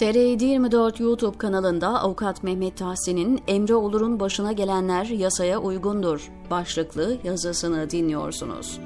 TR24 0.00 1.02
YouTube 1.02 1.38
kanalında 1.38 2.02
avukat 2.02 2.42
Mehmet 2.42 2.76
Tahsin'in 2.76 3.40
Emre 3.48 3.74
Olur'un 3.74 4.20
başına 4.20 4.52
gelenler 4.52 5.04
yasaya 5.04 5.58
uygundur 5.58 6.30
başlıklı 6.50 7.16
yazısını 7.24 7.90
dinliyorsunuz. 7.90 8.80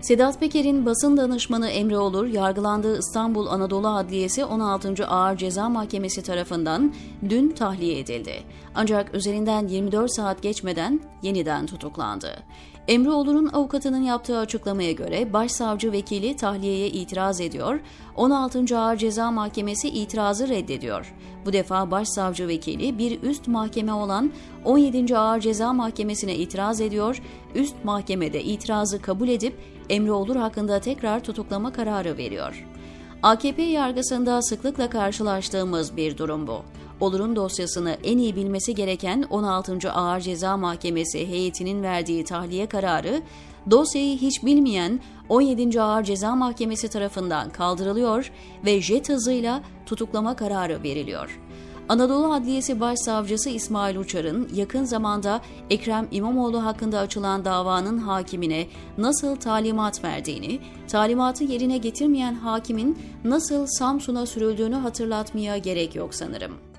Sedat 0.00 0.40
Peker'in 0.40 0.86
basın 0.86 1.16
danışmanı 1.16 1.68
Emre 1.68 1.98
Olur, 1.98 2.26
yargılandığı 2.26 2.98
İstanbul 2.98 3.46
Anadolu 3.46 3.88
Adliyesi 3.88 4.44
16. 4.44 5.06
Ağır 5.06 5.36
Ceza 5.36 5.68
Mahkemesi 5.68 6.22
tarafından 6.22 6.94
dün 7.28 7.48
tahliye 7.48 7.98
edildi. 7.98 8.42
Ancak 8.74 9.14
üzerinden 9.14 9.66
24 9.66 10.14
saat 10.14 10.42
geçmeden 10.42 11.00
yeniden 11.22 11.66
tutuklandı. 11.66 12.42
Emre 12.88 13.10
Olur'un 13.10 13.46
avukatının 13.52 14.02
yaptığı 14.02 14.38
açıklamaya 14.38 14.92
göre 14.92 15.32
başsavcı 15.32 15.92
vekili 15.92 16.36
tahliyeye 16.36 16.88
itiraz 16.88 17.40
ediyor, 17.40 17.80
16. 18.16 18.78
Ağır 18.78 18.96
Ceza 18.96 19.30
Mahkemesi 19.30 19.88
itirazı 19.88 20.48
reddediyor. 20.48 21.14
Bu 21.46 21.52
defa 21.52 21.90
başsavcı 21.90 22.48
vekili 22.48 22.98
bir 22.98 23.22
üst 23.22 23.48
mahkeme 23.48 23.92
olan 23.92 24.32
17. 24.64 25.18
Ağır 25.18 25.40
Ceza 25.40 25.72
Mahkemesi'ne 25.72 26.34
itiraz 26.34 26.80
ediyor, 26.80 27.22
üst 27.54 27.84
mahkemede 27.84 28.42
itirazı 28.42 29.02
kabul 29.02 29.28
edip 29.28 29.56
Emre 29.88 30.12
Olur 30.12 30.36
hakkında 30.36 30.80
tekrar 30.80 31.24
tutuklama 31.24 31.72
kararı 31.72 32.16
veriyor. 32.16 32.66
AKP 33.22 33.62
yargısında 33.62 34.42
sıklıkla 34.42 34.90
karşılaştığımız 34.90 35.96
bir 35.96 36.18
durum 36.18 36.46
bu. 36.46 36.62
Olur'un 37.00 37.36
dosyasını 37.36 37.96
en 38.04 38.18
iyi 38.18 38.36
bilmesi 38.36 38.74
gereken 38.74 39.24
16. 39.30 39.92
Ağır 39.92 40.20
Ceza 40.20 40.56
Mahkemesi 40.56 41.28
heyetinin 41.28 41.82
verdiği 41.82 42.24
tahliye 42.24 42.66
kararı, 42.66 43.22
dosyayı 43.70 44.18
hiç 44.18 44.44
bilmeyen 44.44 45.00
17. 45.28 45.82
Ağır 45.82 46.04
Ceza 46.04 46.36
Mahkemesi 46.36 46.88
tarafından 46.88 47.50
kaldırılıyor 47.50 48.32
ve 48.64 48.80
jet 48.80 49.08
hızıyla 49.08 49.62
tutuklama 49.86 50.36
kararı 50.36 50.82
veriliyor. 50.82 51.40
Anadolu 51.88 52.32
Adliyesi 52.32 52.80
Başsavcısı 52.80 53.50
İsmail 53.50 53.96
Uçar'ın 53.96 54.48
yakın 54.54 54.84
zamanda 54.84 55.40
Ekrem 55.70 56.08
İmamoğlu 56.10 56.64
hakkında 56.64 56.98
açılan 56.98 57.44
davanın 57.44 57.98
hakimine 57.98 58.66
nasıl 58.98 59.36
talimat 59.36 60.04
verdiğini, 60.04 60.60
talimatı 60.88 61.44
yerine 61.44 61.78
getirmeyen 61.78 62.34
hakimin 62.34 62.98
nasıl 63.24 63.66
Samsun'a 63.66 64.26
sürüldüğünü 64.26 64.74
hatırlatmaya 64.74 65.58
gerek 65.58 65.94
yok 65.94 66.14
sanırım. 66.14 66.69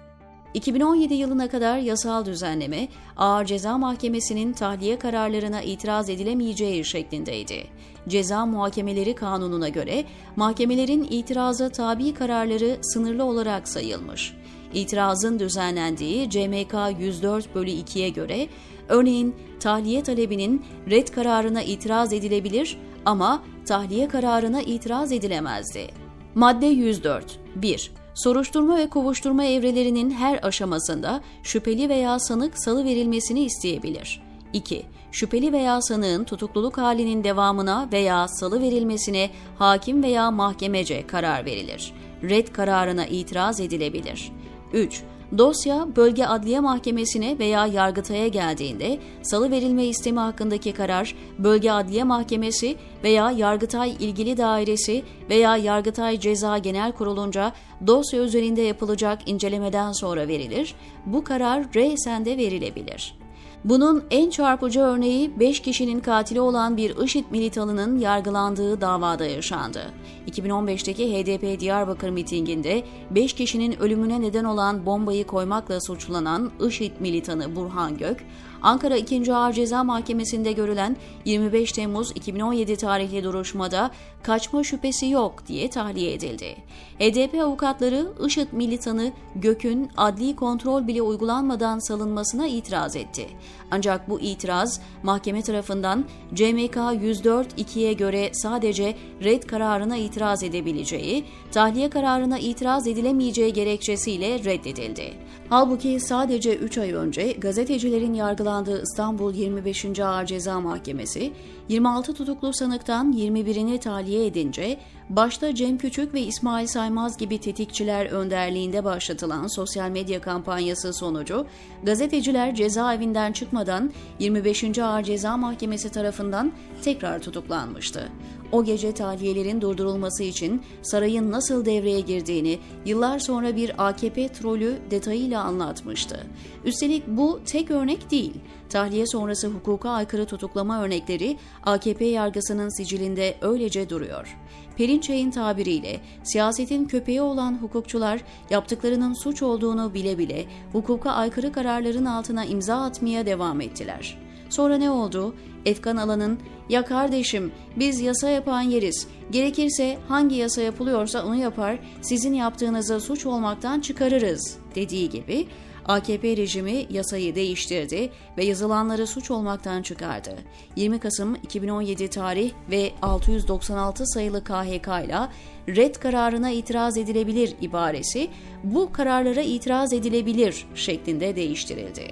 2017 0.54 1.14
yılına 1.14 1.50
kadar 1.50 1.78
yasal 1.78 2.26
düzenleme 2.26 2.88
Ağır 3.18 3.46
Ceza 3.46 3.78
Mahkemesi'nin 3.78 4.54
tahliye 4.54 5.00
kararlarına 5.00 5.62
itiraz 5.62 6.10
edilemeyeceği 6.10 6.86
şeklindeydi. 6.86 7.68
Ceza 8.08 8.46
Muhakemeleri 8.46 9.16
Kanunu'na 9.16 9.70
göre 9.70 10.04
mahkemelerin 10.36 11.08
itiraza 11.10 11.70
tabi 11.70 12.14
kararları 12.14 12.78
sınırlı 12.82 13.24
olarak 13.24 13.68
sayılmış. 13.68 14.34
İtirazın 14.74 15.40
düzenlendiği 15.40 16.30
CMK 16.30 16.76
104 17.00 17.56
bölü 17.56 17.70
2'ye 17.70 18.10
göre 18.10 18.48
örneğin 18.90 19.36
tahliye 19.60 20.04
talebinin 20.04 20.66
red 20.90 21.08
kararına 21.08 21.62
itiraz 21.62 22.14
edilebilir 22.14 22.78
ama 23.06 23.44
tahliye 23.66 24.08
kararına 24.08 24.62
itiraz 24.62 25.12
edilemezdi. 25.12 25.88
Madde 26.36 26.66
104 26.66 27.40
1. 27.56 28.01
Soruşturma 28.14 28.78
ve 28.78 28.90
kovuşturma 28.90 29.44
evrelerinin 29.46 30.12
her 30.12 30.40
aşamasında 30.44 31.22
şüpheli 31.44 31.90
veya 31.90 32.20
sanık 32.20 32.64
salı 32.64 32.86
verilmesini 32.86 33.44
isteyebilir. 33.44 34.22
2. 34.54 34.86
Şüpheli 35.12 35.52
veya 35.52 35.82
sanığın 35.82 36.24
tutukluluk 36.24 36.78
halinin 36.78 37.24
devamına 37.24 37.90
veya 37.92 38.28
salı 38.28 38.62
verilmesine 38.62 39.30
hakim 39.60 40.04
veya 40.04 40.32
mahkemece 40.32 41.08
karar 41.08 41.46
verilir. 41.46 41.94
Red 42.24 42.48
kararına 42.48 43.06
itiraz 43.06 43.60
edilebilir. 43.60 44.32
3. 44.74 45.04
Dosya 45.38 45.88
bölge 45.96 46.26
adliye 46.26 46.60
mahkemesine 46.60 47.40
veya 47.40 47.68
yargıtaya 47.68 48.28
geldiğinde 48.28 49.00
salı 49.22 49.52
verilme 49.52 49.86
istemi 49.86 50.20
hakkındaki 50.20 50.74
karar 50.74 51.16
bölge 51.40 51.72
adliye 51.72 52.04
mahkemesi 52.04 52.76
veya 53.04 53.32
yargıtay 53.32 53.92
ilgili 54.00 54.38
dairesi 54.38 55.04
veya 55.30 55.58
yargıtay 55.58 56.20
ceza 56.20 56.58
genel 56.58 56.92
kurulunca 56.92 57.54
dosya 57.88 58.22
üzerinde 58.22 58.62
yapılacak 58.62 59.30
incelemeden 59.30 59.92
sonra 59.92 60.28
verilir. 60.28 60.76
Bu 61.06 61.24
karar 61.24 61.74
reysen 61.76 62.26
de 62.26 62.38
verilebilir. 62.38 63.16
Bunun 63.64 64.04
en 64.12 64.30
çarpıcı 64.30 64.80
örneği 64.80 65.40
5 65.40 65.60
kişinin 65.60 66.00
katili 66.00 66.42
olan 66.42 66.78
bir 66.78 66.98
IŞİD 66.98 67.26
militanının 67.32 68.00
yargılandığı 68.00 68.82
davada 68.82 69.26
yaşandı. 69.26 69.92
2015'teki 70.28 71.14
HDP 71.14 71.60
Diyarbakır 71.60 72.10
mitinginde 72.10 72.84
5 73.12 73.34
kişinin 73.34 73.80
ölümüne 73.80 74.22
neden 74.22 74.44
olan 74.44 74.86
bombayı 74.86 75.28
koymakla 75.28 75.82
suçlanan 75.82 76.52
IŞİD 76.68 76.92
militanı 77.00 77.56
Burhan 77.56 77.98
Gök, 77.98 78.26
Ankara 78.62 78.98
2. 78.98 79.34
Ağır 79.34 79.54
Ceza 79.54 79.84
Mahkemesi'nde 79.84 80.52
görülen 80.52 80.98
25 81.26 81.72
Temmuz 81.72 82.12
2017 82.16 82.76
tarihli 82.76 83.24
duruşmada 83.24 83.92
kaçma 84.24 84.64
şüphesi 84.64 85.10
yok 85.10 85.48
diye 85.48 85.70
tahliye 85.70 86.14
edildi. 86.14 86.56
HDP 87.00 87.42
avukatları 87.42 88.08
IŞİD 88.28 88.48
militanı 88.52 89.12
Gök'ün 89.36 89.90
adli 89.98 90.36
kontrol 90.36 90.88
bile 90.88 91.02
uygulanmadan 91.02 91.80
salınmasına 91.80 92.48
itiraz 92.48 92.96
etti. 92.96 93.28
Ancak 93.72 94.10
bu 94.10 94.20
itiraz 94.20 94.82
mahkeme 95.04 95.42
tarafından 95.42 96.06
CMK 96.34 96.76
104-2'ye 96.76 97.94
göre 97.94 98.30
sadece 98.34 98.96
red 99.24 99.44
kararına 99.44 99.98
itiraz 99.98 100.44
edebileceği, 100.44 101.26
tahliye 101.52 101.90
kararına 101.90 102.40
itiraz 102.40 102.88
edilemeyeceği 102.88 103.54
gerekçesiyle 103.54 104.44
reddedildi. 104.44 105.14
Halbuki 105.50 106.00
sadece 106.00 106.56
3 106.56 106.78
ay 106.78 106.94
önce 106.94 107.32
gazetecilerin 107.32 108.14
yargılandığı 108.52 108.84
İstanbul 108.84 109.34
25. 109.34 110.00
Ağır 110.00 110.26
Ceza 110.26 110.60
Mahkemesi 110.60 111.32
26 111.70 112.14
tutuklu 112.14 112.54
sanıktan 112.54 113.14
21'ini 113.14 113.80
tahliye 113.80 114.26
edince 114.26 114.78
başta 115.16 115.56
Cem 115.56 115.78
Küçük 115.78 116.14
ve 116.14 116.22
İsmail 116.22 116.68
Saymaz 116.68 117.18
gibi 117.18 117.38
tetikçiler 117.38 118.06
önderliğinde 118.06 118.84
başlatılan 118.84 119.48
sosyal 119.48 119.90
medya 119.90 120.22
kampanyası 120.22 120.94
sonucu 120.94 121.46
gazeteciler 121.84 122.56
cezaevinden 122.56 123.32
çıkmadan 123.32 123.92
25. 124.20 124.80
Ağır 124.80 125.04
Ceza 125.04 125.38
Mahkemesi 125.38 125.90
tarafından 125.90 126.52
tekrar 126.84 127.20
tutuklanmıştı. 127.20 128.10
O 128.52 128.64
gece 128.64 128.92
tahliyelerin 128.92 129.62
durdurulması 129.62 130.24
için 130.24 130.62
sarayın 130.82 131.32
nasıl 131.32 131.66
devreye 131.66 132.00
girdiğini 132.00 132.60
yıllar 132.86 133.20
sonra 133.20 133.56
bir 133.56 133.88
AKP 133.88 134.28
trolü 134.28 134.78
detayıyla 134.92 135.44
anlatmıştı. 135.44 136.20
Üstelik 136.66 137.08
bu 137.08 137.40
tek 137.46 137.72
örnek 137.72 138.12
değil. 138.12 138.34
Tahliye 138.70 139.08
sonrası 139.08 139.48
hukuka 139.48 139.90
aykırı 139.90 140.26
tutuklama 140.26 140.84
örnekleri 140.84 141.38
AKP 141.64 142.06
yargısının 142.06 142.78
sicilinde 142.78 143.36
öylece 143.42 143.90
duruyor. 143.90 144.38
Perinçey'in 144.82 145.32
tabiriyle 145.32 146.00
siyasetin 146.24 146.86
köpeği 146.86 147.22
olan 147.22 147.58
hukukçular 147.62 148.22
yaptıklarının 148.50 149.14
suç 149.14 149.42
olduğunu 149.42 149.94
bile 149.94 150.18
bile 150.18 150.46
hukuka 150.72 151.12
aykırı 151.12 151.52
kararların 151.52 152.06
altına 152.06 152.46
imza 152.46 152.76
atmaya 152.76 153.26
devam 153.26 153.62
ettiler. 153.62 154.18
Sonra 154.50 154.78
ne 154.78 154.90
oldu? 154.90 155.36
Efkan 155.66 155.98
Alan'ın 155.98 156.40
ya 156.70 156.86
kardeşim 156.86 157.52
biz 157.76 158.02
yasa 158.02 158.30
yapan 158.30 158.62
yeriz. 158.62 159.08
Gerekirse 159.32 159.98
hangi 160.08 160.36
yasa 160.36 160.62
yapılıyorsa 160.62 161.26
onu 161.26 161.36
yapar, 161.36 161.80
sizin 162.02 162.34
yaptığınızı 162.34 163.00
suç 163.00 163.26
olmaktan 163.26 163.80
çıkarırız 163.80 164.58
dediği 164.76 165.10
gibi 165.10 165.48
AKP 165.92 166.38
rejimi 166.38 166.86
yasayı 166.90 167.36
değiştirdi 167.36 168.10
ve 168.38 168.46
yazılanları 168.46 169.08
suç 169.08 169.32
olmaktan 169.32 169.82
çıkardı. 169.82 170.36
20 170.76 171.00
Kasım 171.00 171.36
2017 171.36 172.08
tarih 172.08 172.52
ve 172.72 172.92
696 173.02 174.08
sayılı 174.08 174.44
KHK 174.44 174.88
ile 175.06 175.28
red 175.68 175.96
kararına 175.96 176.50
itiraz 176.52 176.98
edilebilir 176.98 177.56
ibaresi 177.62 178.28
bu 178.64 178.94
kararlara 178.94 179.42
itiraz 179.42 179.94
edilebilir 179.94 180.66
şeklinde 180.76 181.36
değiştirildi. 181.36 182.08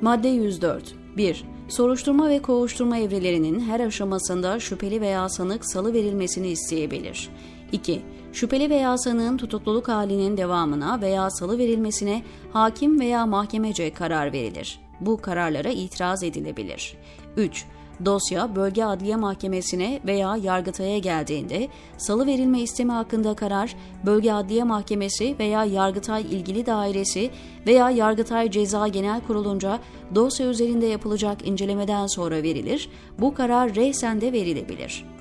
Madde 0.00 0.28
104 0.28 0.94
1. 1.16 1.44
Soruşturma 1.68 2.28
ve 2.28 2.42
kovuşturma 2.42 2.98
evrelerinin 2.98 3.60
her 3.60 3.80
aşamasında 3.80 4.60
şüpheli 4.60 5.00
veya 5.00 5.28
sanık 5.28 5.66
salı 5.66 5.92
verilmesini 5.92 6.48
isteyebilir. 6.48 7.28
2. 7.74 8.02
Şüpheli 8.32 8.70
veya 8.70 8.98
sanığın 8.98 9.36
tutukluluk 9.36 9.88
halinin 9.88 10.36
devamına 10.36 11.00
veya 11.00 11.30
salı 11.30 11.58
verilmesine 11.58 12.22
hakim 12.52 13.00
veya 13.00 13.26
mahkemece 13.26 13.92
karar 13.92 14.32
verilir. 14.32 14.80
Bu 15.00 15.20
kararlara 15.20 15.68
itiraz 15.68 16.22
edilebilir. 16.22 16.96
3. 17.36 17.64
Dosya 18.04 18.56
bölge 18.56 18.84
adliye 18.84 19.16
mahkemesine 19.16 20.00
veya 20.06 20.36
yargıtaya 20.36 20.98
geldiğinde 20.98 21.68
salı 21.96 22.26
verilme 22.26 22.60
istemi 22.60 22.92
hakkında 22.92 23.34
karar 23.34 23.76
bölge 24.06 24.32
adliye 24.32 24.64
mahkemesi 24.64 25.36
veya 25.38 25.64
yargıtay 25.64 26.22
ilgili 26.22 26.66
dairesi 26.66 27.30
veya 27.66 27.90
yargıtay 27.90 28.50
ceza 28.50 28.88
genel 28.88 29.20
kurulunca 29.20 29.78
dosya 30.14 30.46
üzerinde 30.46 30.86
yapılacak 30.86 31.46
incelemeden 31.46 32.06
sonra 32.06 32.42
verilir. 32.42 32.88
Bu 33.18 33.34
karar 33.34 33.74
rehsen 33.74 34.20
de 34.20 34.32
verilebilir. 34.32 35.13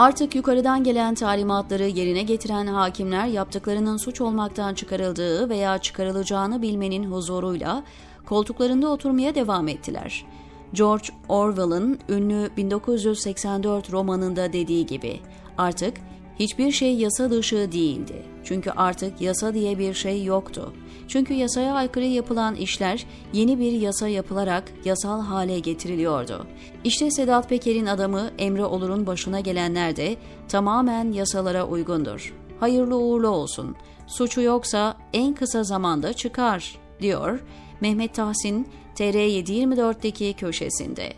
Artık 0.00 0.34
yukarıdan 0.34 0.84
gelen 0.84 1.14
talimatları 1.14 1.84
yerine 1.84 2.22
getiren 2.22 2.66
hakimler 2.66 3.26
yaptıklarının 3.26 3.96
suç 3.96 4.20
olmaktan 4.20 4.74
çıkarıldığı 4.74 5.48
veya 5.48 5.78
çıkarılacağını 5.78 6.62
bilmenin 6.62 7.04
huzuruyla 7.10 7.84
koltuklarında 8.26 8.88
oturmaya 8.88 9.34
devam 9.34 9.68
ettiler. 9.68 10.24
George 10.72 11.08
Orwell'ın 11.28 11.98
ünlü 12.08 12.50
1984 12.56 13.92
romanında 13.92 14.52
dediği 14.52 14.86
gibi 14.86 15.20
artık 15.58 15.96
hiçbir 16.40 16.72
şey 16.72 16.94
yasa 16.94 17.30
dışı 17.30 17.72
değildi. 17.72 18.22
Çünkü 18.44 18.70
artık 18.70 19.20
yasa 19.20 19.54
diye 19.54 19.78
bir 19.78 19.94
şey 19.94 20.24
yoktu. 20.24 20.72
Çünkü 21.08 21.34
yasaya 21.34 21.74
aykırı 21.74 22.04
yapılan 22.04 22.54
işler 22.54 23.06
yeni 23.32 23.58
bir 23.58 23.72
yasa 23.72 24.08
yapılarak 24.08 24.72
yasal 24.84 25.20
hale 25.20 25.58
getiriliyordu. 25.58 26.46
İşte 26.84 27.10
Sedat 27.10 27.48
Peker'in 27.48 27.86
adamı 27.86 28.30
Emre 28.38 28.64
Olur'un 28.64 29.06
başına 29.06 29.40
gelenler 29.40 29.96
de 29.96 30.16
tamamen 30.48 31.12
yasalara 31.12 31.66
uygundur. 31.66 32.34
Hayırlı 32.60 32.96
uğurlu 32.96 33.28
olsun. 33.28 33.76
Suçu 34.06 34.40
yoksa 34.40 34.96
en 35.12 35.34
kısa 35.34 35.62
zamanda 35.62 36.12
çıkar, 36.12 36.78
diyor 37.00 37.40
Mehmet 37.80 38.14
Tahsin 38.14 38.68
TR724'deki 38.96 40.34
köşesinde. 40.34 41.12